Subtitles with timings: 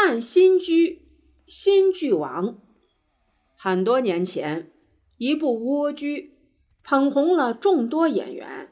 [0.00, 1.08] 汉新居
[1.48, 2.60] 新剧王，
[3.56, 4.70] 很多年前，
[5.16, 6.38] 一部蜗居
[6.84, 8.68] 捧红了众多演员。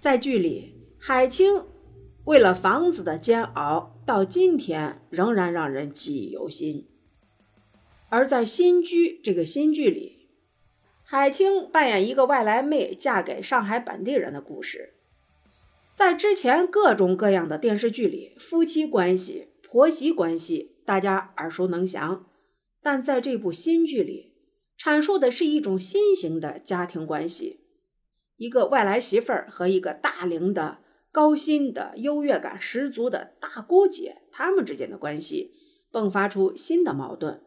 [0.00, 1.66] 在剧里，海清
[2.24, 6.88] 为了房子的煎熬，到今天仍然让人记忆犹新。
[8.08, 10.30] 而在新居这个新剧里，
[11.04, 14.94] 海清扮演一个外来妹嫁给上海本地人的故事。
[15.96, 22.26] 在之前各种各样的电视剧里，夫妻关系、婆媳关系，大家耳熟能详。
[22.82, 24.34] 但在这部新剧里，
[24.78, 27.60] 阐述的是一种新型的家庭关系：
[28.36, 35.54] 一个外来媳妇儿和一个大龄的、高薪的、优越感十足的大姑姐，他们之间的关系
[35.90, 37.42] 迸发出新的矛盾。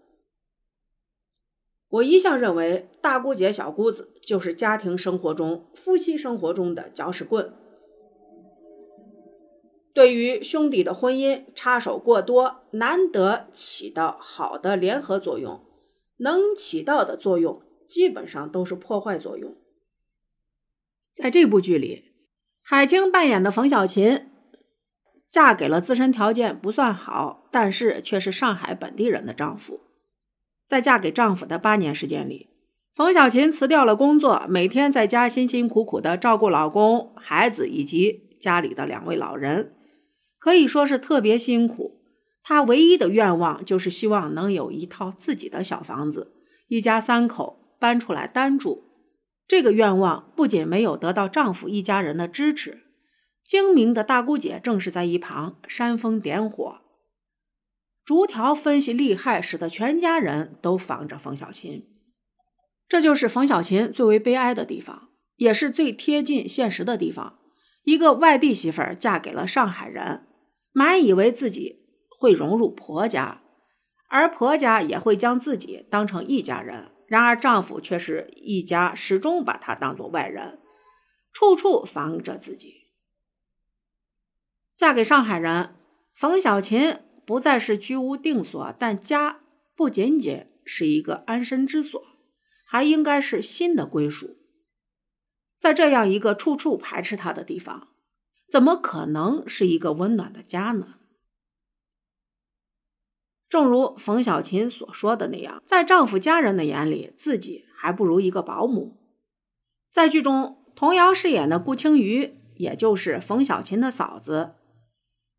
[1.90, 7.54] 我一向认为，大姑姐、小姑子就是家庭生活中、夫妻生活中的搅屎棍。
[9.94, 15.64] 对于兄弟的婚姻插手过多，难得起到好的联合作用，
[16.18, 19.56] 能起到的作用基本上都是破坏作用。
[21.16, 22.14] 在这部剧里，
[22.62, 24.30] 海清扮演的冯小琴，
[25.28, 29.82] 嫁给了自身条件不算好，但是却是上海本地人的丈夫。
[30.68, 32.48] 在嫁给丈夫的八年时间里，
[32.96, 39.74] 冯小琴辞掉了工作，每天在家辛辛苦苦的照顾老公、孩子以及家里的两位老人。
[40.40, 42.02] 可以说是特别辛苦。
[42.42, 46.34] 他唯一的愿望就是希望能有一套自己的小房子，
[46.68, 48.86] 一家三口搬出来单住。
[49.48, 52.84] 这个愿望不仅没有得到丈夫一家人的支持，
[53.44, 56.82] 精明的大姑姐正是在一旁煽风点火，
[58.06, 61.88] 逐条分析利害，使得全家人都防着冯小琴。
[62.88, 67.40] 这就是冯小琴最为悲哀的地方，也是最贴近现实的地方。
[67.84, 70.28] 一个外地媳妇儿嫁给了上海人。
[70.72, 71.86] 满以为自己
[72.20, 73.42] 会融入婆家，
[74.08, 76.92] 而婆家也会将自己当成一家人。
[77.08, 80.60] 然而丈夫却是一家始终把她当做外人，
[81.34, 82.92] 处处防着自己。
[84.78, 85.76] 嫁给上海人，
[86.14, 89.42] 冯小琴不再是居无定所，但家
[89.76, 92.00] 不仅仅是一个安身之所，
[92.68, 94.38] 还应该是新的归属。
[95.58, 97.88] 在这样一个处处排斥她的地方。
[98.50, 100.96] 怎么可能是一个温暖的家呢？
[103.48, 108.98] 正如冯小琴所说的那样，在丈夫家人的眼里，自己还不如一个保姆。
[109.92, 114.56] 在剧中，童瑶饰演的顾青瑜，也就是冯小琴的嫂子。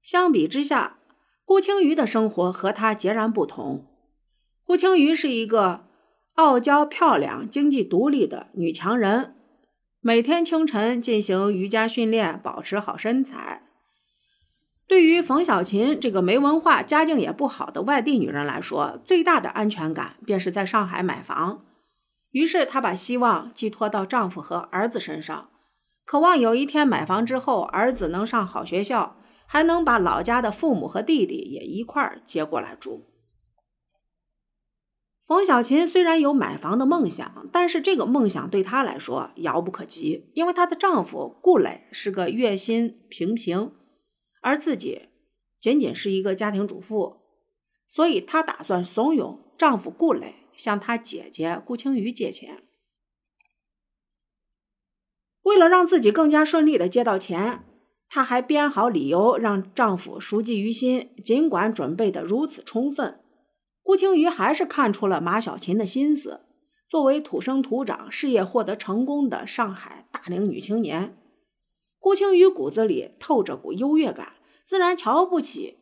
[0.03, 0.99] 相比之下，
[1.44, 3.87] 顾青瑜的生活和她截然不同。
[4.65, 5.87] 顾青瑜是一个
[6.34, 9.37] 傲娇、漂亮、经济独立的女强人。
[10.03, 13.65] 每天清晨进行瑜伽训练，保持好身材。
[14.87, 21.66] 对于冯小琴这个没文化、家境也不好的外地女人来说，最大的安全感便是在上海买房。
[22.31, 25.50] 于是她把希望寄托到丈夫和儿子身上，
[26.06, 33.09] 渴望有一天买房之后，儿子能上好学校，还能把老家的父母和弟弟也一块接过来住。
[35.31, 43.71] 冯小琴虽然有买房的梦想，但是这个梦想对她来说遥不可及，因为她的丈夫顾磊是个月薪平平，
[44.41, 45.03] 而自己
[45.61, 47.19] 仅仅是一个家庭主妇，
[47.87, 52.65] 所以她打算怂恿丈夫顾磊向她姐姐顾青瑜借钱。
[55.43, 57.65] 为了让自己更加顺利的借到钱，
[58.09, 63.21] 她还编好理由让丈夫熟记于心，尽管准备的如此充分。
[63.91, 66.43] 顾青瑜还是看出了马小琴的心思。
[66.89, 71.19] 作为土生土长、事业获得成功的上海大龄女青年，
[71.99, 74.34] 顾青瑜骨子里透着股优越感，
[74.65, 75.79] 自然瞧不起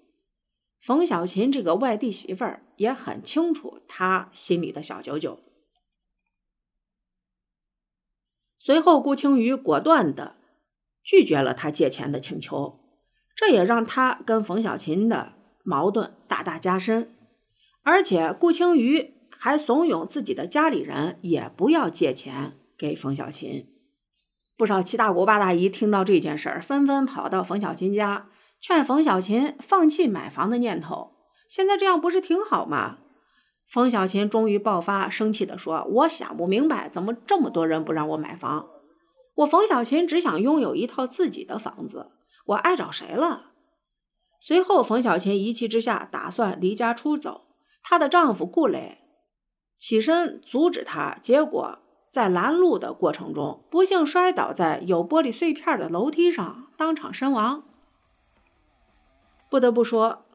[0.81, 5.41] 冯小琴这个外地媳妇儿，也很清楚她心里的小九九。
[8.57, 10.37] 随后，顾青瑜果断的
[11.03, 12.81] 拒绝了他借钱的请求，
[13.37, 17.15] 这也让他跟冯小琴的矛盾大大加深。
[17.91, 23.67] 而且顾青瑜还怂恿自己的家里人也不要借钱给冯小琴。
[24.59, 28.29] 不少七大姑八大姨听到这件事儿，纷纷跑到冯小琴家，
[28.61, 31.13] 劝冯小琴放弃买房的念头。
[31.49, 32.99] 现在这样不是挺好吗？
[33.67, 38.69] 冯小琴终于爆发，生气地说：“我想不明白，怎么这么多人不让我买房？
[39.37, 42.11] 我冯小琴只想拥有一套自己的房子，
[42.49, 43.53] 我碍着谁了？”
[44.43, 47.48] 随后，冯小琴一气之下，打算离家出走。
[47.89, 48.99] 她的丈夫顾磊
[49.79, 51.79] 起身阻止她结果
[52.11, 57.65] 在拦路的过程中不幸摔倒在有玻璃碎片的楼梯上当场身亡。
[59.49, 60.27] 不得不说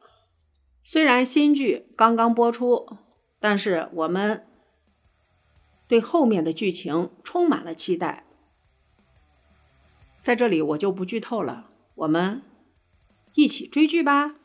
[0.83, 2.97] 虽然新剧刚刚播出
[3.39, 4.47] 但是我们
[5.87, 8.25] 对后面的剧情充满了期待。
[10.23, 12.41] 在这里我就不剧透了我们
[13.35, 14.42] 一起追剧吧。